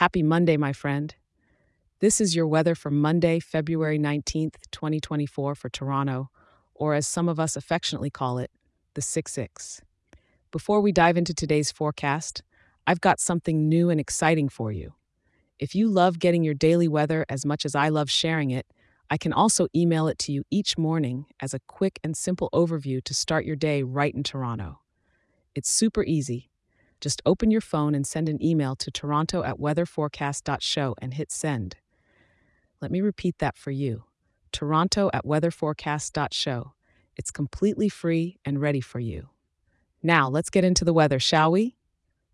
[0.00, 1.14] Happy Monday, my friend.
[1.98, 6.30] This is your weather for Monday, February 19th, 2024, for Toronto,
[6.74, 8.50] or as some of us affectionately call it,
[8.94, 9.82] the 6 6.
[10.50, 12.42] Before we dive into today's forecast,
[12.86, 14.94] I've got something new and exciting for you.
[15.58, 18.64] If you love getting your daily weather as much as I love sharing it,
[19.10, 23.04] I can also email it to you each morning as a quick and simple overview
[23.04, 24.80] to start your day right in Toronto.
[25.54, 26.49] It's super easy.
[27.00, 31.76] Just open your phone and send an email to toronto at weatherforecast.show and hit send.
[32.80, 34.04] Let me repeat that for you
[34.52, 36.72] toronto at weatherforecast.show.
[37.16, 39.28] It's completely free and ready for you.
[40.02, 41.76] Now, let's get into the weather, shall we?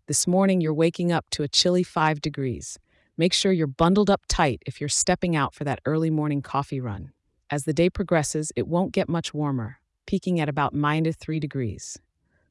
[0.07, 2.79] This morning, you're waking up to a chilly 5 degrees.
[3.17, 6.79] Make sure you're bundled up tight if you're stepping out for that early morning coffee
[6.79, 7.11] run.
[7.49, 11.99] As the day progresses, it won't get much warmer, peaking at about minus 3 degrees.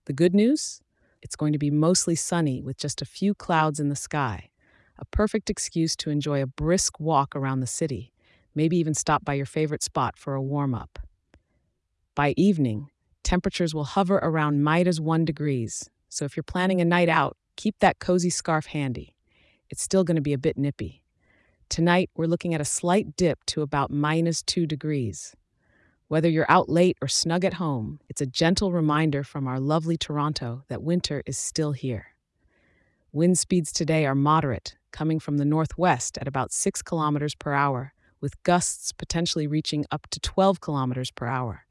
[0.04, 0.80] The good news?
[1.26, 4.50] It's going to be mostly sunny with just a few clouds in the sky.
[4.96, 8.12] A perfect excuse to enjoy a brisk walk around the city,
[8.54, 11.00] maybe even stop by your favorite spot for a warm up.
[12.14, 12.90] By evening,
[13.24, 17.80] temperatures will hover around minus 1 degrees, so if you're planning a night out, keep
[17.80, 19.16] that cozy scarf handy.
[19.68, 21.02] It's still going to be a bit nippy.
[21.68, 25.34] Tonight, we're looking at a slight dip to about minus 2 degrees.
[26.08, 29.96] Whether you're out late or snug at home, it's a gentle reminder from our lovely
[29.96, 32.14] Toronto that winter is still here.
[33.10, 37.92] Wind speeds today are moderate, coming from the northwest at about 6 kilometers per hour,
[38.20, 41.64] with gusts potentially reaching up to 12 kilometers per hour.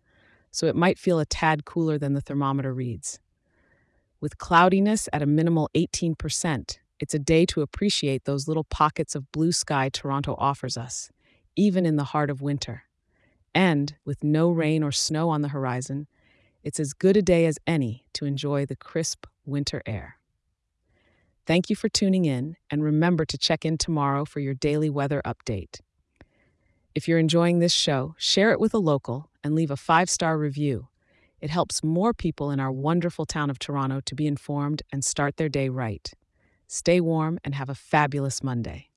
[0.52, 3.20] So it might feel a tad cooler than the thermometer reads.
[4.20, 9.32] With cloudiness at a minimal 18%, it's a day to appreciate those little pockets of
[9.32, 11.10] blue sky Toronto offers us,
[11.56, 12.84] even in the heart of winter.
[13.56, 16.08] And with no rain or snow on the horizon,
[16.62, 20.18] it's as good a day as any to enjoy the crisp winter air.
[21.46, 25.22] Thank you for tuning in, and remember to check in tomorrow for your daily weather
[25.24, 25.80] update.
[26.94, 30.38] If you're enjoying this show, share it with a local and leave a five star
[30.38, 30.90] review.
[31.40, 35.38] It helps more people in our wonderful town of Toronto to be informed and start
[35.38, 36.12] their day right.
[36.68, 38.90] Stay warm and have a fabulous Monday.